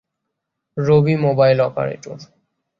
Rabi 0.77 1.15
mobile 1.17 1.57
operator 1.61 2.17